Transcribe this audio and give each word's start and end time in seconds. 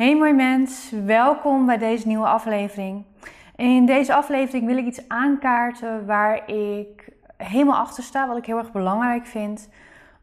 Hey 0.00 0.16
mooi 0.16 0.32
mens, 0.32 0.92
welkom 1.04 1.66
bij 1.66 1.78
deze 1.78 2.06
nieuwe 2.06 2.26
aflevering. 2.26 3.04
In 3.56 3.86
deze 3.86 4.14
aflevering 4.14 4.66
wil 4.66 4.76
ik 4.76 4.86
iets 4.86 5.08
aankaarten 5.08 6.06
waar 6.06 6.50
ik 6.50 7.08
helemaal 7.36 7.76
achter 7.76 8.02
sta, 8.02 8.28
wat 8.28 8.36
ik 8.36 8.46
heel 8.46 8.58
erg 8.58 8.72
belangrijk 8.72 9.26
vind, 9.26 9.68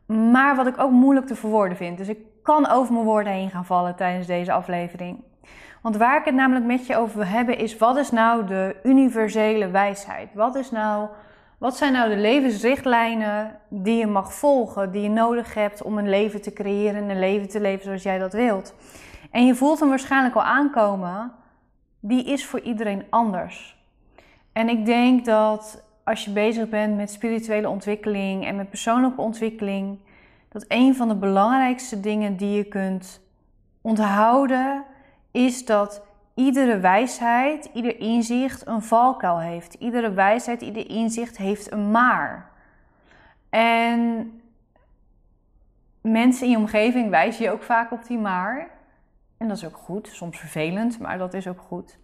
maar 0.06 0.56
wat 0.56 0.68
ik 0.68 0.80
ook 0.80 0.92
moeilijk 0.92 1.28
te 1.28 1.36
verwoorden 1.36 1.78
vind. 1.78 1.98
Dus 1.98 2.08
ik 2.08 2.18
kan 2.44 2.68
over 2.68 2.94
mijn 2.94 3.06
woorden 3.06 3.34
heen 3.34 3.50
gaan 3.50 3.66
vallen 3.66 3.96
tijdens 3.96 4.28
deze 4.28 4.52
aflevering. 4.52 5.24
Want 5.82 5.98
waar 5.98 6.20
ik 6.20 6.26
het 6.26 6.36
namelijk 6.36 6.66
met 6.66 6.88
je 6.88 6.98
over 6.98 7.18
wil 7.18 7.28
hebben 7.28 7.58
is 7.58 7.78
wat 7.78 7.98
is 7.98 8.12
nou 8.12 8.46
de 8.46 8.76
universele 8.84 9.70
wijsheid? 9.70 10.34
Wat, 10.34 10.56
is 10.56 10.72
nou, 10.72 11.08
wat 11.58 11.78
zijn 11.78 11.94
nou 11.94 12.10
de 12.10 12.18
levensrichtlijnen 12.18 13.60
die 13.70 13.98
je 13.98 14.08
mag 14.08 14.34
volgen, 14.34 14.92
die 14.92 15.02
je 15.02 15.10
nodig 15.10 15.54
hebt 15.54 15.82
om 15.82 15.98
een 15.98 16.10
leven 16.10 16.42
te 16.42 16.54
creëren 16.54 17.04
en 17.04 17.10
een 17.10 17.20
leven 17.20 17.50
te 17.50 17.60
leven 17.60 17.84
zoals 17.84 18.04
jij 18.04 18.18
dat 18.18 18.34
wilt? 18.34 18.74
En 19.32 19.46
je 19.46 19.56
voelt 19.56 19.80
hem 19.80 19.90
waarschijnlijk 19.90 20.36
al 20.36 20.44
aankomen, 20.44 21.32
die 22.00 22.24
is 22.24 22.46
voor 22.46 22.60
iedereen 22.60 23.06
anders. 23.10 23.78
En 24.52 24.70
ik 24.70 24.86
denk 24.86 25.26
dat 25.26 25.84
als 26.04 26.26
je 26.26 26.32
bezig 26.32 26.70
bent 26.70 26.96
met 26.96 27.12
spirituele 27.12 27.70
ontwikkeling 27.70 28.46
en 28.46 28.56
met 28.56 28.70
persoonlijke 28.70 29.22
ontwikkeling, 29.22 29.98
dat 30.50 30.66
een 30.68 30.96
van 30.96 31.08
de 31.08 31.16
belangrijkste 31.16 32.00
dingen 32.00 32.38
die 32.38 32.56
je 32.56 32.64
kunt 32.64 33.22
onthouden 33.82 34.84
is 35.32 35.66
dat 35.66 36.02
iedere 36.34 36.80
wijsheid, 36.80 37.70
ieder 37.74 38.00
inzicht 38.00 38.68
een 38.68 38.82
valkuil 38.82 39.40
heeft. 39.40 39.74
Iedere 39.74 40.12
wijsheid, 40.12 40.62
ieder 40.62 40.90
inzicht 40.90 41.38
heeft 41.38 41.72
een 41.72 41.92
maar. 41.92 42.50
En 43.50 44.32
mensen 46.02 46.46
in 46.46 46.52
je 46.52 46.58
omgeving 46.58 47.10
wijzen 47.10 47.44
je 47.44 47.52
ook 47.52 47.64
vaak 47.64 47.92
op 47.92 48.06
die 48.08 48.18
maar. 48.18 48.77
En 49.38 49.48
dat 49.48 49.58
is 49.58 49.66
ook 49.66 49.78
goed, 49.78 50.10
soms 50.12 50.40
vervelend, 50.40 51.00
maar 51.00 51.18
dat 51.18 51.34
is 51.34 51.48
ook 51.48 51.62
goed. 51.62 51.98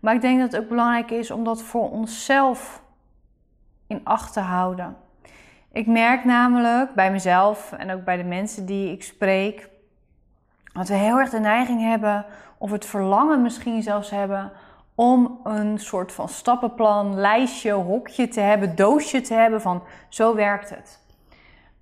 Maar 0.00 0.14
ik 0.14 0.20
denk 0.20 0.40
dat 0.40 0.52
het 0.52 0.62
ook 0.62 0.68
belangrijk 0.68 1.10
is 1.10 1.30
om 1.30 1.44
dat 1.44 1.62
voor 1.62 1.90
onszelf 1.90 2.82
in 3.86 4.00
acht 4.04 4.32
te 4.32 4.40
houden. 4.40 4.96
Ik 5.72 5.86
merk 5.86 6.24
namelijk 6.24 6.94
bij 6.94 7.12
mezelf 7.12 7.72
en 7.72 7.90
ook 7.90 8.04
bij 8.04 8.16
de 8.16 8.24
mensen 8.24 8.66
die 8.66 8.92
ik 8.92 9.02
spreek, 9.02 9.68
dat 10.72 10.88
we 10.88 10.94
heel 10.94 11.18
erg 11.18 11.30
de 11.30 11.38
neiging 11.38 11.80
hebben, 11.80 12.26
of 12.58 12.70
het 12.70 12.86
verlangen 12.86 13.42
misschien 13.42 13.82
zelfs 13.82 14.10
hebben, 14.10 14.52
om 14.94 15.40
een 15.44 15.78
soort 15.78 16.12
van 16.12 16.28
stappenplan, 16.28 17.14
lijstje, 17.14 17.72
hokje 17.72 18.28
te 18.28 18.40
hebben, 18.40 18.76
doosje 18.76 19.20
te 19.20 19.34
hebben 19.34 19.60
van 19.60 19.82
zo 20.08 20.34
werkt 20.34 20.70
het. 20.70 20.99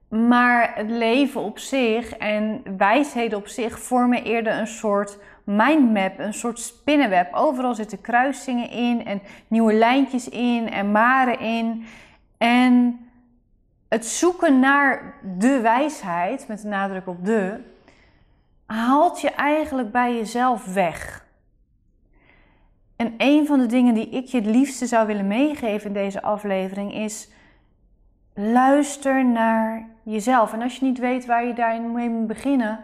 Maar 0.09 0.73
het 0.75 0.91
leven 0.91 1.41
op 1.41 1.59
zich 1.59 2.17
en 2.17 2.63
wijsheden 2.77 3.39
op 3.39 3.47
zich 3.47 3.81
vormen 3.81 4.25
eerder 4.25 4.53
een 4.53 4.67
soort 4.67 5.19
mindmap, 5.45 6.19
een 6.19 6.35
soort 6.35 6.59
spinnenweb. 6.59 7.35
Overal 7.35 7.75
zitten 7.75 8.01
kruisingen 8.01 8.71
in 8.71 9.05
en 9.05 9.21
nieuwe 9.49 9.73
lijntjes 9.73 10.29
in 10.29 10.71
en 10.71 10.93
maren 10.93 11.41
in. 11.41 11.85
En 12.39 13.01
het 13.89 14.07
zoeken 14.07 14.59
naar 14.59 15.15
de 15.39 15.61
wijsheid, 15.61 16.49
met 16.49 16.63
de 16.63 16.69
nadruk 16.69 17.07
op 17.07 17.25
de, 17.25 17.61
haalt 18.67 19.21
je 19.21 19.31
eigenlijk 19.31 19.93
bij 19.93 20.15
jezelf 20.15 20.65
weg. 20.65 21.27
En 22.97 23.15
een 23.19 23.47
van 23.47 23.59
de 23.59 23.67
dingen 23.67 23.95
die 23.95 24.09
ik 24.09 24.27
je 24.27 24.37
het 24.37 24.47
liefste 24.47 24.87
zou 24.87 25.07
willen 25.07 25.27
meegeven 25.27 25.87
in 25.87 25.93
deze 25.93 26.23
aflevering 26.23 26.95
is 26.95 27.29
Luister 28.41 29.25
naar 29.25 29.87
jezelf. 30.03 30.53
En 30.53 30.63
als 30.63 30.77
je 30.77 30.85
niet 30.85 30.99
weet 30.99 31.27
waar 31.27 31.45
je 31.45 31.53
daarin 31.53 31.93
mee 31.93 32.11
moet 32.11 32.27
beginnen, 32.27 32.81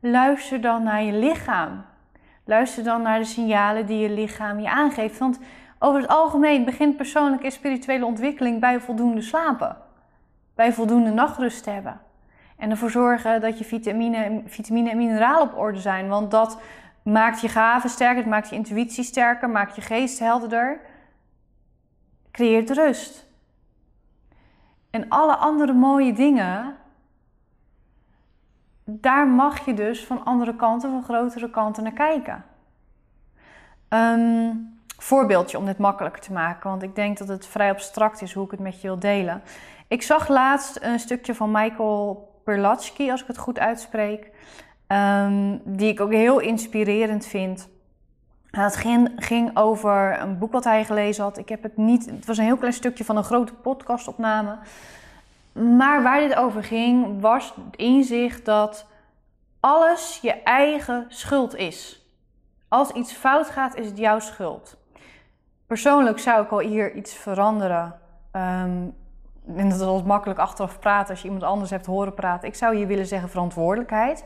luister 0.00 0.60
dan 0.60 0.82
naar 0.82 1.02
je 1.02 1.12
lichaam. 1.12 1.84
Luister 2.44 2.84
dan 2.84 3.02
naar 3.02 3.18
de 3.18 3.24
signalen 3.24 3.86
die 3.86 3.98
je 3.98 4.10
lichaam 4.10 4.60
je 4.60 4.70
aangeeft. 4.70 5.18
Want 5.18 5.38
over 5.78 6.00
het 6.00 6.10
algemeen 6.10 6.64
begint 6.64 6.96
persoonlijke 6.96 7.44
en 7.44 7.52
spirituele 7.52 8.04
ontwikkeling 8.04 8.60
bij 8.60 8.80
voldoende 8.80 9.22
slapen. 9.22 9.76
Bij 10.54 10.72
voldoende 10.72 11.10
nachtrust 11.10 11.64
hebben. 11.64 12.00
En 12.56 12.70
ervoor 12.70 12.90
zorgen 12.90 13.40
dat 13.40 13.58
je 13.58 13.64
vitamine, 13.64 14.42
vitamine 14.46 14.90
en 14.90 14.96
mineralen 14.96 15.42
op 15.42 15.58
orde 15.58 15.80
zijn. 15.80 16.08
Want 16.08 16.30
dat 16.30 16.60
maakt 17.02 17.40
je 17.40 17.48
gaven 17.48 17.90
sterker, 17.90 18.16
het 18.16 18.26
maakt 18.26 18.48
je 18.48 18.56
intuïtie 18.56 19.04
sterker, 19.04 19.50
maakt 19.50 19.74
je 19.74 19.80
geest 19.80 20.18
helderder. 20.18 20.80
Creëert 22.30 22.70
rust. 22.70 23.27
En 24.90 25.08
alle 25.08 25.36
andere 25.36 25.72
mooie 25.72 26.12
dingen, 26.12 26.76
daar 28.84 29.26
mag 29.26 29.64
je 29.64 29.74
dus 29.74 30.06
van 30.06 30.24
andere 30.24 30.56
kanten, 30.56 30.90
van 30.90 31.04
grotere 31.04 31.50
kanten 31.50 31.82
naar 31.82 31.92
kijken. 31.92 32.44
Um, 33.88 34.80
voorbeeldje 34.98 35.58
om 35.58 35.64
dit 35.64 35.78
makkelijker 35.78 36.22
te 36.22 36.32
maken, 36.32 36.70
want 36.70 36.82
ik 36.82 36.94
denk 36.94 37.18
dat 37.18 37.28
het 37.28 37.46
vrij 37.46 37.70
abstract 37.70 38.22
is 38.22 38.32
hoe 38.32 38.44
ik 38.44 38.50
het 38.50 38.60
met 38.60 38.80
je 38.80 38.86
wil 38.86 38.98
delen. 38.98 39.42
Ik 39.88 40.02
zag 40.02 40.28
laatst 40.28 40.82
een 40.82 40.98
stukje 40.98 41.34
van 41.34 41.50
Michael 41.50 42.28
Perlatsky, 42.44 43.10
als 43.10 43.20
ik 43.20 43.26
het 43.26 43.38
goed 43.38 43.58
uitspreek, 43.58 44.30
um, 44.88 45.60
die 45.64 45.88
ik 45.88 46.00
ook 46.00 46.12
heel 46.12 46.38
inspirerend 46.38 47.26
vind. 47.26 47.68
Het 48.50 48.76
ging, 48.76 49.10
ging, 49.16 49.56
over 49.56 50.20
een 50.20 50.38
boek 50.38 50.52
wat 50.52 50.64
hij 50.64 50.84
gelezen 50.84 51.24
had. 51.24 51.38
Ik 51.38 51.48
heb 51.48 51.62
het 51.62 51.76
niet. 51.76 52.06
Het 52.06 52.26
was 52.26 52.38
een 52.38 52.44
heel 52.44 52.56
klein 52.56 52.72
stukje 52.72 53.04
van 53.04 53.16
een 53.16 53.24
grote 53.24 53.54
podcastopname. 53.54 54.58
Maar 55.52 56.02
waar 56.02 56.20
dit 56.20 56.36
over 56.36 56.64
ging, 56.64 57.20
was 57.20 57.52
het 57.54 57.76
inzicht 57.76 58.44
dat 58.44 58.86
alles 59.60 60.18
je 60.22 60.42
eigen 60.42 61.04
schuld 61.08 61.56
is. 61.56 62.06
Als 62.68 62.90
iets 62.90 63.12
fout 63.12 63.46
gaat, 63.46 63.74
is 63.76 63.86
het 63.86 63.98
jouw 63.98 64.18
schuld. 64.18 64.76
Persoonlijk 65.66 66.18
zou 66.18 66.44
ik 66.44 66.50
al 66.50 66.58
hier 66.58 66.94
iets 66.94 67.14
veranderen. 67.14 68.00
Um, 68.32 68.94
en 69.56 69.68
dat 69.68 69.80
is 69.80 70.02
makkelijk 70.02 70.38
achteraf 70.38 70.78
praten 70.78 71.10
als 71.10 71.20
je 71.20 71.24
iemand 71.24 71.44
anders 71.44 71.70
hebt 71.70 71.86
horen 71.86 72.14
praten. 72.14 72.48
Ik 72.48 72.54
zou 72.54 72.76
hier 72.76 72.86
willen 72.86 73.06
zeggen 73.06 73.28
verantwoordelijkheid. 73.28 74.24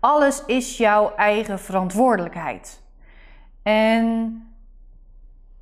Alles 0.00 0.44
is 0.44 0.76
jouw 0.76 1.14
eigen 1.14 1.58
verantwoordelijkheid. 1.58 2.82
En 3.64 4.42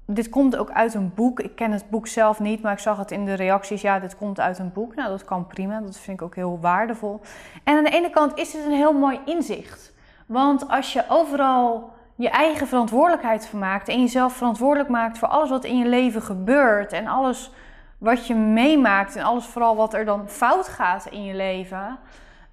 dit 0.07 0.29
komt 0.29 0.57
ook 0.57 0.71
uit 0.71 0.95
een 0.95 1.15
boek. 1.15 1.41
Ik 1.41 1.55
ken 1.55 1.73
het 1.73 1.91
boek 1.91 2.07
zelf 2.07 2.41
niet, 2.41 2.63
maar 2.63 2.73
ik 2.73 2.79
zag 2.79 2.99
het 2.99 3.11
in 3.11 3.25
de 3.25 3.35
reacties. 3.35 3.81
Ja, 3.81 3.99
dit 3.99 4.17
komt 4.17 4.41
uit 4.41 4.59
een 4.59 4.73
boek. 4.73 4.95
Nou, 4.95 5.09
dat 5.09 5.25
kan 5.25 5.47
prima. 5.47 5.81
Dat 5.81 5.99
vind 5.99 6.21
ik 6.21 6.27
ook 6.27 6.35
heel 6.35 6.59
waardevol. 6.61 7.21
En 7.65 7.77
aan 7.77 7.85
de 7.85 7.91
ene 7.91 8.11
kant 8.11 8.39
is 8.39 8.53
het 8.53 8.65
een 8.65 8.73
heel 8.73 8.93
mooi 8.93 9.21
inzicht. 9.25 9.93
Want 10.27 10.69
als 10.69 10.93
je 10.93 11.05
overal 11.09 11.91
je 12.15 12.31
eigen 12.31 12.67
verantwoordelijkheid 12.67 13.47
van 13.47 13.59
maakt 13.59 13.89
en 13.89 14.01
jezelf 14.01 14.33
verantwoordelijk 14.33 14.89
maakt 14.89 15.19
voor 15.19 15.29
alles 15.29 15.51
wat 15.51 15.65
in 15.65 15.79
je 15.79 15.89
leven 15.89 16.23
gebeurt 16.23 16.93
en 16.93 17.07
alles 17.07 17.51
wat 17.99 18.27
je 18.27 18.35
meemaakt 18.35 19.17
en 19.17 19.25
alles 19.25 19.45
vooral 19.45 19.77
wat 19.77 19.95
er 19.95 20.05
dan 20.05 20.29
fout 20.29 20.69
gaat 20.69 21.07
in 21.07 21.25
je 21.25 21.35
leven, 21.35 21.99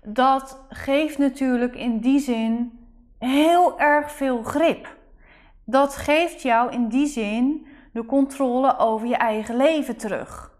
dat 0.03 0.59
geeft 0.69 1.17
natuurlijk 1.17 1.75
in 1.75 1.99
die 1.99 2.19
zin 2.19 2.79
heel 3.17 3.79
erg 3.79 4.11
veel 4.11 4.43
grip 4.43 4.97
dat 5.69 5.96
geeft 5.96 6.41
jou 6.41 6.72
in 6.72 6.88
die 6.88 7.07
zin 7.07 7.68
de 7.94 8.06
controle 8.06 8.78
over 8.78 9.07
je 9.07 9.16
eigen 9.16 9.56
leven 9.56 9.97
terug. 9.97 10.52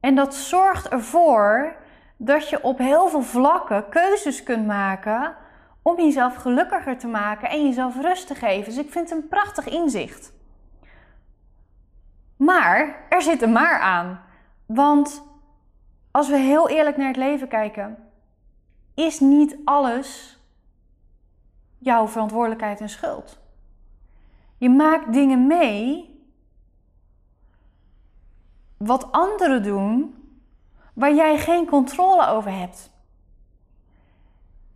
En 0.00 0.14
dat 0.14 0.34
zorgt 0.34 0.88
ervoor 0.88 1.76
dat 2.16 2.48
je 2.48 2.62
op 2.62 2.78
heel 2.78 3.08
veel 3.08 3.22
vlakken 3.22 3.88
keuzes 3.88 4.42
kunt 4.42 4.66
maken 4.66 5.36
om 5.82 5.96
jezelf 5.96 6.34
gelukkiger 6.34 6.98
te 6.98 7.06
maken 7.06 7.50
en 7.50 7.64
jezelf 7.64 8.00
rust 8.00 8.26
te 8.26 8.34
geven. 8.34 8.64
Dus 8.64 8.84
ik 8.84 8.90
vind 8.90 9.10
het 9.10 9.18
een 9.18 9.28
prachtig 9.28 9.68
inzicht. 9.68 10.32
Maar 12.36 13.06
er 13.08 13.22
zit 13.22 13.42
een 13.42 13.52
maar 13.52 13.80
aan. 13.80 14.20
Want 14.66 15.22
als 16.10 16.28
we 16.28 16.36
heel 16.36 16.68
eerlijk 16.68 16.96
naar 16.96 17.06
het 17.06 17.16
leven 17.16 17.48
kijken, 17.48 17.98
is 18.94 19.20
niet 19.20 19.56
alles 19.64 20.38
jouw 21.78 22.08
verantwoordelijkheid 22.08 22.80
en 22.80 22.88
schuld. 22.88 23.46
Je 24.58 24.70
maakt 24.70 25.12
dingen 25.12 25.46
mee 25.46 26.08
wat 28.76 29.12
anderen 29.12 29.62
doen 29.62 30.14
waar 30.94 31.14
jij 31.14 31.38
geen 31.38 31.66
controle 31.66 32.26
over 32.26 32.58
hebt. 32.58 32.90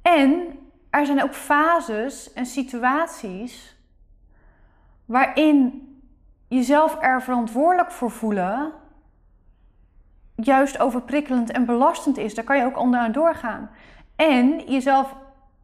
En 0.02 0.58
er 0.90 1.06
zijn 1.06 1.22
ook 1.22 1.34
fases 1.34 2.32
en 2.32 2.46
situaties 2.46 3.76
waarin 5.04 5.86
jezelf 6.48 6.96
er 7.00 7.22
verantwoordelijk 7.22 7.90
voor 7.90 8.10
voelen 8.10 8.72
juist 10.34 10.78
overprikkelend 10.78 11.50
en 11.50 11.64
belastend 11.64 12.16
is. 12.16 12.34
Daar 12.34 12.44
kan 12.44 12.56
je 12.56 12.64
ook 12.64 12.78
onderaan 12.78 13.12
doorgaan. 13.12 13.70
En 14.16 14.70
jezelf 14.70 15.14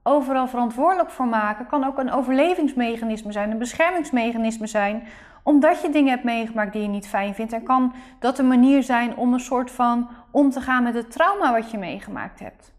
overal 0.09 0.49
verantwoordelijk 0.49 1.11
voor 1.11 1.27
maken 1.27 1.67
kan 1.67 1.85
ook 1.85 1.99
een 1.99 2.13
overlevingsmechanisme 2.13 3.33
zijn, 3.33 3.51
een 3.51 3.59
beschermingsmechanisme 3.59 4.67
zijn, 4.67 5.03
omdat 5.43 5.83
je 5.83 5.91
dingen 5.91 6.11
hebt 6.11 6.25
meegemaakt 6.25 6.73
die 6.73 6.83
je 6.83 6.89
niet 6.89 7.09
fijn 7.09 7.35
vindt. 7.35 7.53
En 7.53 7.63
kan 7.63 7.93
dat 8.19 8.39
een 8.39 8.49
manier 8.49 8.83
zijn 8.83 9.17
om 9.17 9.33
een 9.33 9.41
soort 9.41 9.71
van 9.71 10.09
om 10.31 10.51
te 10.51 10.61
gaan 10.61 10.83
met 10.83 10.95
het 10.95 11.11
trauma 11.11 11.53
wat 11.53 11.71
je 11.71 11.79
meegemaakt 11.79 12.41
hebt. 12.41 12.73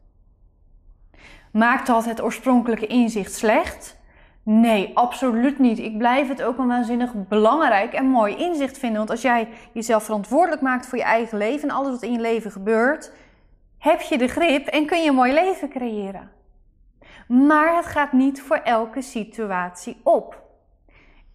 Maakt 1.51 1.87
dat 1.87 2.05
het 2.05 2.21
oorspronkelijke 2.21 2.87
inzicht 2.87 3.33
slecht? 3.33 3.97
Nee, 4.43 4.91
absoluut 4.93 5.59
niet. 5.59 5.79
Ik 5.79 5.97
blijf 5.97 6.27
het 6.27 6.43
ook 6.43 6.57
een 6.57 6.67
waanzinnig 6.67 7.11
belangrijk 7.27 7.93
en 7.93 8.05
mooi 8.05 8.35
inzicht 8.35 8.77
vinden. 8.77 8.97
Want 8.97 9.09
als 9.09 9.21
jij 9.21 9.47
jezelf 9.71 10.03
verantwoordelijk 10.03 10.61
maakt 10.61 10.87
voor 10.87 10.97
je 10.97 11.03
eigen 11.03 11.37
leven 11.37 11.69
en 11.69 11.75
alles 11.75 11.91
wat 11.91 12.03
in 12.03 12.11
je 12.11 12.19
leven 12.19 12.51
gebeurt, 12.51 13.11
heb 13.77 14.01
je 14.01 14.17
de 14.17 14.27
grip 14.27 14.67
en 14.67 14.85
kun 14.85 15.01
je 15.01 15.09
een 15.09 15.15
mooi 15.15 15.33
leven 15.33 15.69
creëren. 15.69 16.38
Maar 17.29 17.75
het 17.75 17.85
gaat 17.85 18.11
niet 18.11 18.41
voor 18.41 18.57
elke 18.57 19.01
situatie 19.01 19.97
op. 20.03 20.41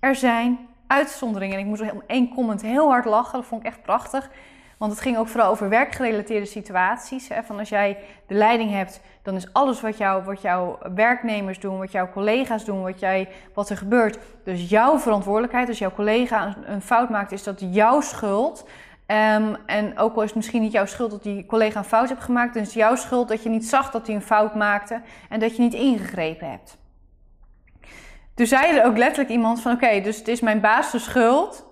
Er 0.00 0.14
zijn 0.14 0.68
uitzonderingen. 0.86 1.54
En 1.54 1.60
ik 1.60 1.66
moest 1.66 1.92
om 1.92 2.02
één 2.06 2.34
comment 2.34 2.62
heel 2.62 2.88
hard 2.88 3.04
lachen. 3.04 3.38
Dat 3.38 3.48
vond 3.48 3.60
ik 3.60 3.66
echt 3.66 3.82
prachtig. 3.82 4.30
Want 4.78 4.92
het 4.92 5.00
ging 5.00 5.16
ook 5.16 5.28
vooral 5.28 5.50
over 5.50 5.68
werkgerelateerde 5.68 6.46
situaties. 6.46 7.28
Hè. 7.28 7.42
Van 7.42 7.58
als 7.58 7.68
jij 7.68 7.98
de 8.26 8.34
leiding 8.34 8.70
hebt, 8.70 9.00
dan 9.22 9.34
is 9.34 9.52
alles 9.52 9.80
wat, 9.80 9.98
jou, 9.98 10.24
wat 10.24 10.40
jouw 10.40 10.78
werknemers 10.94 11.60
doen, 11.60 11.78
wat 11.78 11.92
jouw 11.92 12.10
collega's 12.12 12.64
doen, 12.64 12.82
wat, 12.82 13.00
jij, 13.00 13.28
wat 13.54 13.70
er 13.70 13.76
gebeurt, 13.76 14.18
dus 14.44 14.68
jouw 14.68 14.98
verantwoordelijkheid. 14.98 15.68
Als 15.68 15.78
jouw 15.78 15.92
collega 15.92 16.56
een, 16.64 16.82
fout 16.82 17.10
maakt, 17.10 17.32
is 17.32 17.42
dat 17.42 17.60
jouw 17.70 18.00
schuld. 18.00 18.68
Um, 19.06 19.56
en 19.66 19.98
ook 19.98 20.14
al 20.14 20.22
is 20.22 20.26
het 20.26 20.36
misschien 20.36 20.62
niet 20.62 20.72
jouw 20.72 20.86
schuld 20.86 21.10
dat 21.10 21.22
die 21.22 21.46
collega 21.46 21.78
een 21.78 21.84
fout 21.84 22.08
heeft 22.08 22.22
gemaakt, 22.22 22.54
dan 22.54 22.62
is 22.62 22.68
het 22.68 22.76
jouw 22.76 22.96
schuld 22.96 23.28
dat 23.28 23.42
je 23.42 23.48
niet 23.48 23.66
zag 23.66 23.90
dat 23.90 24.06
hij 24.06 24.16
een 24.16 24.22
fout 24.22 24.54
maakte 24.54 25.02
en 25.28 25.40
dat 25.40 25.56
je 25.56 25.62
niet 25.62 25.74
ingegrepen 25.74 26.50
hebt. 26.50 26.78
Toen 28.34 28.46
zei 28.46 28.78
er 28.78 28.84
ook 28.84 28.96
letterlijk 28.96 29.30
iemand 29.30 29.60
van 29.60 29.72
oké, 29.72 30.00
dus 30.00 30.16
het 30.16 30.28
is 30.28 30.40
mijn 30.40 30.60
baas 30.60 30.90
de 30.90 30.98
schuld 30.98 31.66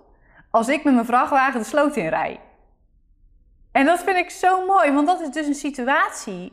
als 0.50 0.68
ik 0.68 0.84
met 0.84 0.94
mijn 0.94 1.06
vrachtwagen 1.06 1.60
de 1.60 1.66
sloot 1.66 1.96
in 1.96 2.08
rij. 2.08 2.40
En 3.72 3.86
dat 3.86 4.02
vind 4.02 4.16
ik 4.16 4.30
zo 4.30 4.66
mooi, 4.66 4.92
want 4.92 5.06
dat 5.06 5.20
is 5.20 5.30
dus 5.30 5.46
een 5.46 5.54
situatie 5.54 6.52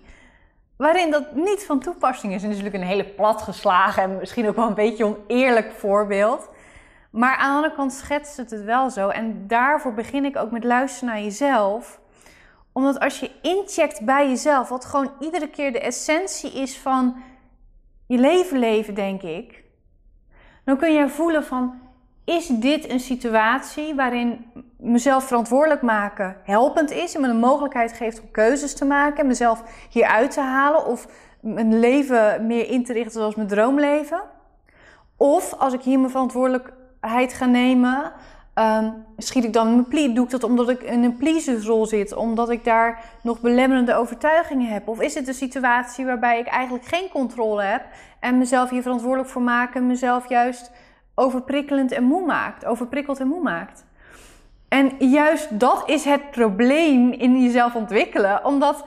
waarin 0.78 1.12
dat 1.12 1.36
niet 1.36 1.66
van 1.66 1.80
toepassing 1.80 2.34
is. 2.34 2.44
En 2.44 2.50
dat 2.50 2.58
is 2.58 2.64
natuurlijk 2.64 2.84
een 2.84 2.98
hele 2.98 3.10
platgeslagen 3.10 4.04
en 4.04 4.18
misschien 4.18 4.48
ook 4.48 4.56
wel 4.56 4.68
een 4.68 4.74
beetje 4.74 5.06
oneerlijk 5.06 5.72
voorbeeld. 5.72 6.50
Maar 7.10 7.36
aan 7.36 7.50
de 7.50 7.56
andere 7.56 7.76
kant 7.76 7.94
schetst 7.94 8.38
het 8.38 8.52
het 8.52 8.64
wel 8.64 8.90
zo. 8.90 9.10
En 9.10 9.48
daarvoor 9.48 9.94
begin 9.94 10.26
ik 10.26 10.38
ook 10.38 10.52
met 10.52 10.64
luisteren 10.64 11.10
naar 11.10 11.24
jezelf. 11.24 12.00
Omdat 12.72 13.00
als 13.00 13.20
je 13.20 13.32
incheckt 13.42 14.06
bij 14.06 14.30
jezelf, 14.30 14.70
wat 14.70 14.86
gewoon 14.86 15.12
iedere 15.20 15.50
keer 15.50 15.72
de 15.72 15.80
essentie 15.80 16.52
is 16.52 16.78
van 16.78 17.16
je 18.08 18.18
leven 18.18 18.60
leven, 18.60 18.94
denk 18.94 19.22
ik. 19.22 19.64
Dan 20.66 20.78
kun 20.78 20.94
je 20.94 21.10
voelen 21.10 21.44
van, 21.44 21.80
is 22.26 22.48
dit 22.48 22.90
een 22.90 23.00
situatie 23.00 23.96
waarin 23.96 24.46
mezelf 24.78 25.24
verantwoordelijk 25.24 25.82
maken 25.82 26.38
helpend 26.44 26.92
is 26.92 27.16
en 27.16 27.22
me 27.22 27.28
een 27.28 27.40
mogelijkheid 27.40 27.94
geeft 27.94 28.22
om 28.22 28.32
keuzes 28.32 28.74
te 28.74 28.86
maken, 28.86 29.28
mezelf 29.28 29.64
hieruit 29.90 30.32
te 30.32 30.42
halen 30.42 30.86
of 30.86 31.08
mijn 31.42 31.80
leven 31.80 32.48
meer 32.48 32.70
in 32.70 32.84
te 32.84 32.94
richten 32.94 33.12
zoals 33.12 33.36
mijn 33.36 33.48
droomleven? 33.48 34.22
Of 35.18 35.54
als 35.54 35.74
ik 35.74 35.82
hier 35.82 36.00
mijn 36.00 36.12
verantwoordelijkheid 37.00 37.34
ga 37.34 37.46
nemen, 37.46 38.12
um, 38.56 39.06
schiet 39.18 39.44
ik 39.44 39.54
dan 39.54 39.68
in 39.68 39.78
mijn? 39.88 40.16
Doe 40.16 40.26
ik 40.26 40.32
dat 40.32 40.44
omdat 40.44 40.70
ik 40.70 40.82
in 40.82 41.04
een 41.04 41.18
pleasersrol 41.18 41.86
zit, 41.86 42.16
omdat 42.16 42.50
ik 42.50 42.64
daar 42.64 43.04
nog 43.22 43.40
belemmerende 43.40 43.96
overtuigingen 43.96 44.72
heb? 44.72 44.88
Of 44.88 45.02
is 45.02 45.14
het 45.14 45.28
een 45.28 45.34
situatie 45.34 46.06
waarbij 46.06 46.40
ik 46.40 46.48
eigenlijk 46.48 46.86
geen 46.86 47.10
controle 47.10 47.64
heb 47.64 47.86
en 48.20 48.38
mezelf 48.38 48.70
hier 48.70 48.82
verantwoordelijk 48.82 49.30
voor 49.30 49.42
maken, 49.42 49.88
mezelf 49.88 50.30
juist 50.30 50.72
overprikkelend 51.16 51.92
en 51.92 52.04
moe 52.04 52.26
maakt, 52.26 52.66
overprikkeld 52.66 53.20
en 53.20 53.28
moe 53.28 53.42
maakt. 53.42 53.86
En 54.70 54.92
juist 54.98 55.60
dat 55.60 55.84
is 55.86 56.06
het 56.06 56.32
probleem 56.32 57.12
in 57.12 57.42
jezelf 57.42 57.76
ontwikkelen, 57.76 58.46
omdat 58.46 58.86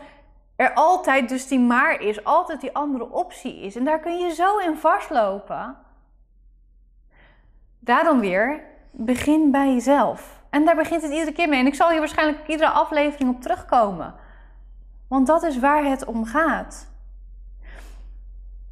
er 0.56 0.72
altijd 0.74 1.28
dus 1.28 1.46
die 1.48 1.60
maar 1.60 2.00
is, 2.00 2.24
altijd 2.24 2.60
die 2.60 2.74
andere 2.74 3.10
optie 3.10 3.60
is. 3.60 3.76
En 3.76 3.84
daar 3.84 4.00
kun 4.00 4.18
je 4.18 4.34
zo 4.34 4.58
in 4.58 4.76
vastlopen. 4.76 5.76
Daarom 7.84 8.20
weer, 8.20 8.60
begin 8.90 9.50
bij 9.50 9.72
jezelf. 9.72 10.42
En 10.50 10.64
daar 10.64 10.76
begint 10.76 11.02
het 11.02 11.12
iedere 11.12 11.32
keer 11.32 11.48
mee. 11.48 11.60
En 11.60 11.66
ik 11.66 11.74
zal 11.74 11.90
hier 11.90 11.98
waarschijnlijk 11.98 12.48
iedere 12.48 12.70
aflevering 12.70 13.34
op 13.34 13.40
terugkomen. 13.40 14.14
Want 15.08 15.26
dat 15.26 15.42
is 15.42 15.58
waar 15.58 15.84
het 15.84 16.04
om 16.04 16.24
gaat. 16.24 16.90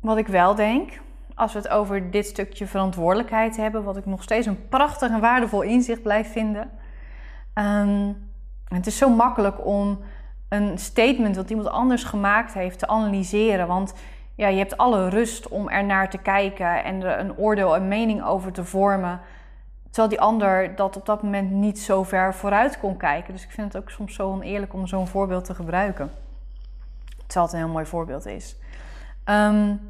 Wat 0.00 0.16
ik 0.16 0.26
wel 0.26 0.54
denk, 0.54 1.00
als 1.34 1.52
we 1.52 1.58
het 1.58 1.68
over 1.68 2.10
dit 2.10 2.26
stukje 2.26 2.66
verantwoordelijkheid 2.66 3.56
hebben, 3.56 3.84
wat 3.84 3.96
ik 3.96 4.06
nog 4.06 4.22
steeds 4.22 4.46
een 4.46 4.68
prachtig 4.68 5.10
en 5.10 5.20
waardevol 5.20 5.62
inzicht 5.62 6.02
blijf 6.02 6.32
vinden. 6.32 6.70
Um, 7.54 8.30
het 8.64 8.86
is 8.86 8.96
zo 8.96 9.08
makkelijk 9.08 9.66
om 9.66 9.98
een 10.48 10.78
statement 10.78 11.36
wat 11.36 11.50
iemand 11.50 11.68
anders 11.68 12.04
gemaakt 12.04 12.54
heeft 12.54 12.78
te 12.78 12.88
analyseren. 12.88 13.66
Want 13.66 13.94
ja, 14.40 14.48
je 14.48 14.58
hebt 14.58 14.76
alle 14.76 15.08
rust 15.08 15.48
om 15.48 15.68
er 15.68 15.84
naar 15.84 16.10
te 16.10 16.18
kijken 16.18 16.84
en 16.84 17.02
er 17.02 17.18
een 17.18 17.36
oordeel 17.36 17.74
en 17.76 17.88
mening 17.88 18.24
over 18.24 18.52
te 18.52 18.64
vormen. 18.64 19.20
Terwijl 19.84 20.08
die 20.08 20.20
ander 20.20 20.76
dat 20.76 20.96
op 20.96 21.06
dat 21.06 21.22
moment 21.22 21.50
niet 21.50 21.78
zo 21.78 22.02
ver 22.02 22.34
vooruit 22.34 22.78
kon 22.78 22.96
kijken. 22.96 23.32
Dus 23.32 23.44
ik 23.44 23.50
vind 23.50 23.72
het 23.72 23.82
ook 23.82 23.90
soms 23.90 24.14
zo 24.14 24.30
oneerlijk 24.30 24.72
om 24.72 24.86
zo'n 24.86 25.06
voorbeeld 25.06 25.44
te 25.44 25.54
gebruiken. 25.54 26.10
Terwijl 27.26 27.46
het 27.46 27.52
een 27.54 27.60
heel 27.60 27.72
mooi 27.72 27.86
voorbeeld 27.86 28.26
is. 28.26 28.56
Um, 29.24 29.80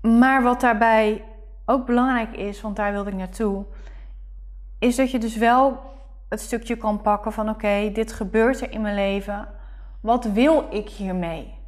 maar 0.00 0.42
wat 0.42 0.60
daarbij 0.60 1.24
ook 1.64 1.86
belangrijk 1.86 2.36
is, 2.36 2.60
want 2.60 2.76
daar 2.76 2.92
wilde 2.92 3.10
ik 3.10 3.16
naartoe, 3.16 3.64
is 4.78 4.96
dat 4.96 5.10
je 5.10 5.18
dus 5.18 5.36
wel 5.36 5.80
het 6.28 6.40
stukje 6.40 6.76
kan 6.76 7.00
pakken 7.00 7.32
van 7.32 7.48
oké, 7.48 7.90
dit 7.92 8.12
gebeurt 8.12 8.60
er 8.60 8.70
in 8.70 8.80
mijn 8.80 8.94
leven. 8.94 9.48
Wat 10.00 10.24
wil 10.24 10.66
ik 10.70 10.88
hiermee? 10.88 11.62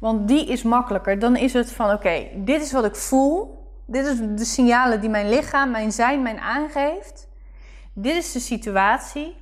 Want 0.00 0.28
die 0.28 0.46
is 0.46 0.62
makkelijker. 0.62 1.18
Dan 1.18 1.36
is 1.36 1.52
het 1.52 1.72
van 1.72 1.90
oké, 1.90 2.26
dit 2.34 2.62
is 2.62 2.72
wat 2.72 2.84
ik 2.84 2.96
voel. 2.96 3.58
Dit 3.86 4.06
is 4.06 4.18
de 4.18 4.44
signalen 4.44 5.00
die 5.00 5.10
mijn 5.10 5.28
lichaam, 5.28 5.70
mijn 5.70 5.92
zijn, 5.92 6.22
mijn 6.22 6.40
aangeeft. 6.40 7.28
Dit 7.92 8.14
is 8.14 8.32
de 8.32 8.40
situatie. 8.40 9.36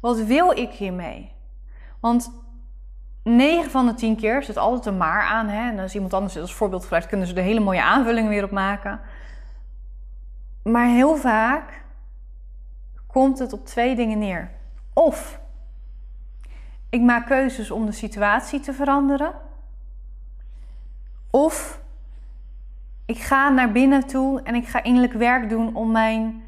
Wat 0.00 0.18
wil 0.18 0.50
ik 0.50 0.70
hiermee? 0.70 1.32
Want 2.00 2.32
9 3.22 3.70
van 3.70 3.86
de 3.86 3.94
10 3.94 4.16
keer 4.16 4.42
zit 4.42 4.56
altijd 4.56 4.86
een 4.86 4.96
maar 4.96 5.22
aan. 5.22 5.48
Hè? 5.48 5.70
En 5.70 5.78
als 5.78 5.94
iemand 5.94 6.14
anders 6.14 6.38
als 6.38 6.54
voorbeeld 6.54 6.82
gebruikt, 6.82 7.06
kunnen 7.06 7.26
ze 7.26 7.34
er 7.34 7.42
hele 7.42 7.60
mooie 7.60 7.82
aanvullingen 7.82 8.30
weer 8.30 8.44
op 8.44 8.50
maken. 8.50 9.00
Maar 10.62 10.86
heel 10.86 11.16
vaak 11.16 11.84
komt 13.06 13.38
het 13.38 13.52
op 13.52 13.66
twee 13.66 13.94
dingen 13.96 14.18
neer. 14.18 14.50
Of 14.92 15.40
ik 16.90 17.00
maak 17.00 17.26
keuzes 17.26 17.70
om 17.70 17.86
de 17.86 17.92
situatie 17.92 18.60
te 18.60 18.72
veranderen. 18.72 19.32
Of 21.32 21.80
ik 23.04 23.18
ga 23.18 23.48
naar 23.48 23.72
binnen 23.72 24.06
toe 24.06 24.42
en 24.42 24.54
ik 24.54 24.68
ga 24.68 24.82
innerlijk 24.82 25.12
werk 25.12 25.48
doen 25.48 25.74
om 25.74 25.90
mijn 25.90 26.44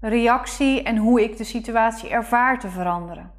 reactie 0.00 0.82
en 0.82 0.96
hoe 0.96 1.22
ik 1.22 1.36
de 1.36 1.44
situatie 1.44 2.10
ervaar 2.10 2.58
te 2.58 2.68
veranderen. 2.68 3.32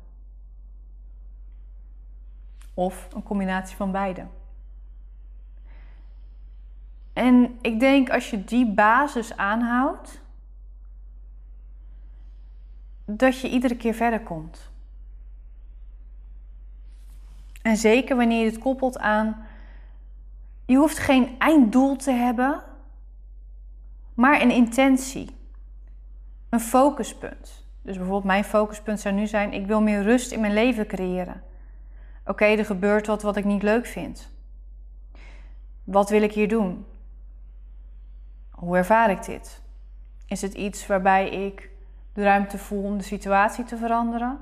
Of 2.73 3.07
een 3.13 3.23
combinatie 3.23 3.75
van 3.75 3.91
beide. 3.91 4.25
En 7.13 7.57
ik 7.61 7.79
denk 7.79 8.09
als 8.09 8.29
je 8.29 8.43
die 8.43 8.65
basis 8.65 9.37
aanhoudt, 9.37 10.21
dat 13.05 13.39
je 13.39 13.49
iedere 13.49 13.75
keer 13.75 13.93
verder 13.93 14.21
komt. 14.21 14.69
En 17.61 17.77
zeker 17.77 18.15
wanneer 18.15 18.39
je 18.39 18.51
het 18.51 18.59
koppelt 18.59 18.99
aan, 18.99 19.47
je 20.69 20.77
hoeft 20.77 20.99
geen 20.99 21.35
einddoel 21.37 21.95
te 21.95 22.11
hebben, 22.11 22.63
maar 24.13 24.41
een 24.41 24.51
intentie, 24.51 25.29
een 26.49 26.59
focuspunt. 26.59 27.65
Dus 27.81 27.95
bijvoorbeeld 27.95 28.23
mijn 28.23 28.43
focuspunt 28.43 28.99
zou 28.99 29.15
nu 29.15 29.27
zijn: 29.27 29.53
ik 29.53 29.67
wil 29.67 29.81
meer 29.81 30.03
rust 30.03 30.31
in 30.31 30.39
mijn 30.39 30.53
leven 30.53 30.87
creëren. 30.87 31.43
Oké, 32.25 32.45
er 32.45 32.65
gebeurt 32.65 33.07
wat 33.07 33.21
wat 33.21 33.35
ik 33.35 33.45
niet 33.45 33.63
leuk 33.63 33.85
vind. 33.85 34.31
Wat 35.83 36.09
wil 36.09 36.21
ik 36.21 36.33
hier 36.33 36.47
doen? 36.47 36.85
Hoe 38.49 38.77
ervaar 38.77 39.09
ik 39.09 39.25
dit? 39.25 39.61
Is 40.27 40.41
het 40.41 40.53
iets 40.53 40.87
waarbij 40.87 41.29
ik 41.29 41.69
de 42.13 42.23
ruimte 42.23 42.57
voel 42.57 42.83
om 42.83 42.97
de 42.97 43.03
situatie 43.03 43.63
te 43.63 43.77
veranderen? 43.77 44.39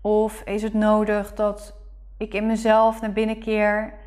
Of 0.00 0.42
is 0.42 0.62
het 0.62 0.74
nodig 0.74 1.34
dat 1.34 1.74
ik 2.16 2.34
in 2.34 2.46
mezelf 2.46 3.00
naar 3.00 3.12
binnen 3.12 3.38
keer 3.38 4.06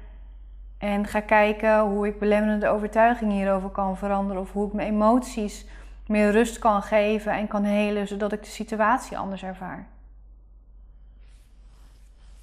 en 0.82 1.08
ga 1.08 1.20
kijken 1.20 1.80
hoe 1.80 2.08
ik 2.08 2.20
belemmerende 2.20 2.68
overtuigingen 2.68 3.36
hierover 3.36 3.70
kan 3.70 3.98
veranderen? 3.98 4.42
Of 4.42 4.52
hoe 4.52 4.68
ik 4.68 4.74
mijn 4.74 4.88
emoties 4.88 5.66
meer 6.08 6.32
rust 6.32 6.60
kan 6.60 6.82
geven 6.82 7.32
en 7.32 7.48
kan 7.48 7.64
helen 7.64 8.08
zodat 8.08 8.32
ik 8.32 8.44
de 8.44 8.50
situatie 8.50 9.18
anders 9.18 9.44
ervaar? 9.44 9.88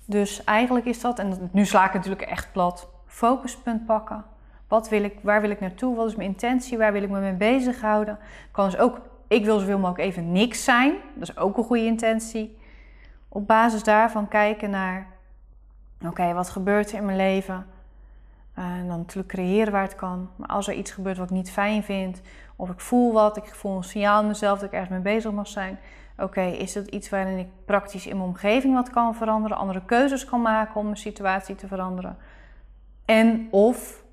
Dus 0.04 0.45
eigenlijk 0.45 0.87
is 0.87 1.00
dat, 1.00 1.18
en 1.18 1.49
nu 1.52 1.66
sla 1.66 1.87
ik 1.87 1.95
natuurlijk 1.95 2.23
echt 2.23 2.52
plat, 2.52 2.88
focuspunt 3.07 3.87
pakken. 3.87 4.25
Wat 4.68 4.88
wil 4.88 5.04
ik, 5.04 5.18
waar 5.23 5.40
wil 5.40 5.50
ik 5.50 5.61
naartoe? 5.61 5.97
Wat 5.97 6.07
is 6.07 6.16
mijn 6.16 6.28
intentie? 6.28 6.78
Waar 6.78 6.92
wil 6.92 7.02
ik 7.02 7.11
me 7.11 7.21
mee 7.21 7.33
bezighouden? 7.33 8.18
Kan 8.50 8.64
dus 8.64 8.78
ook, 8.78 9.00
ik 9.28 9.45
wil 9.45 9.59
zoveel 9.59 9.78
mogelijk 9.78 10.09
even 10.09 10.33
niks 10.33 10.64
zijn. 10.64 10.95
Dat 11.14 11.28
is 11.28 11.37
ook 11.37 11.57
een 11.57 11.64
goede 11.64 11.85
intentie. 11.85 12.59
Op 13.28 13.47
basis 13.47 13.83
daarvan 13.83 14.28
kijken 14.28 14.71
naar, 14.71 15.07
oké, 16.07 16.33
wat 16.33 16.49
gebeurt 16.49 16.90
er 16.90 16.99
in 16.99 17.04
mijn 17.04 17.16
leven? 17.16 17.66
En 18.59 18.88
dan 18.88 18.99
natuurlijk 18.99 19.29
creëren 19.29 19.73
waar 19.73 19.83
het 19.83 19.95
kan. 19.95 20.31
Maar 20.37 20.49
als 20.49 20.69
er 20.69 20.75
iets 20.75 20.91
gebeurt 20.91 21.17
wat 21.17 21.31
ik 21.31 21.37
niet 21.37 21.50
fijn 21.50 21.83
vind, 21.83 22.21
of 22.57 22.71
ik 22.71 22.81
voel 22.81 23.12
wat, 23.12 23.37
ik 23.37 23.55
voel 23.55 23.77
een 23.77 23.85
signaal 23.85 24.21
in 24.21 24.27
mezelf 24.27 24.59
dat 24.59 24.69
ik 24.69 24.73
ergens 24.73 24.91
mee 24.91 25.15
bezig 25.15 25.33
mag 25.33 25.47
zijn. 25.47 25.79
Oké, 26.17 26.43
is 26.43 26.73
dat 26.73 26.87
iets 26.87 27.09
waarin 27.09 27.38
ik 27.38 27.49
praktisch 27.65 28.07
in 28.07 28.17
mijn 28.17 28.29
omgeving 28.29 28.75
wat 28.75 28.91
kan 28.91 29.15
veranderen, 29.15 29.57
andere 29.57 29.85
keuzes 29.85 30.25
kan 30.25 30.43
maken 30.43 30.77
om 30.77 30.85
mijn 30.85 30.97
situatie 30.97 31.55
te 31.55 31.67
veranderen? 31.67 32.17
En 33.05 33.49
of 33.50 34.05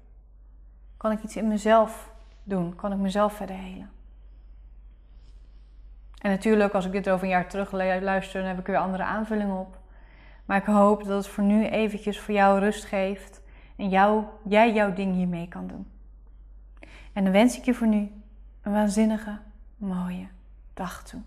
kan 0.97 1.11
ik 1.11 1.23
iets 1.23 1.35
in 1.35 1.47
mezelf 1.47 2.11
doen? 2.43 2.75
Kan 2.75 2.91
ik 2.91 2.97
mezelf 2.97 3.33
verder 3.33 3.55
helen? 3.55 3.89
En 6.21 6.29
natuurlijk, 6.31 6.73
als 6.73 6.85
ik 6.85 6.91
dit 6.91 7.09
over 7.09 7.23
een 7.23 7.29
jaar 7.29 7.47
terug 7.47 7.71
luister, 7.71 8.39
dan 8.39 8.49
heb 8.49 8.59
ik 8.59 8.67
weer 8.67 8.77
andere 8.77 9.03
aanvullingen 9.03 9.57
op. 9.57 9.77
Maar 10.45 10.57
ik 10.57 10.65
hoop 10.65 11.03
dat 11.03 11.17
het 11.17 11.27
voor 11.27 11.43
nu 11.43 11.65
eventjes 11.65 12.19
voor 12.19 12.33
jou 12.33 12.59
rust 12.59 12.85
geeft 12.85 13.43
en 13.75 13.89
jou, 13.89 14.23
jij 14.47 14.73
jouw 14.73 14.93
ding 14.93 15.15
hiermee 15.15 15.47
kan 15.47 15.67
doen. 15.67 15.87
En 17.13 17.23
dan 17.23 17.33
wens 17.33 17.57
ik 17.57 17.65
je 17.65 17.73
voor 17.73 17.87
nu 17.87 18.11
een 18.61 18.71
waanzinnige, 18.71 19.37
mooie 19.77 20.27
dag 20.73 21.03
toe. 21.03 21.21